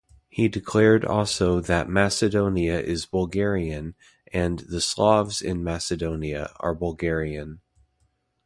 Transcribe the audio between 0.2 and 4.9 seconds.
He declared also that Macedonia is Bulgarian and the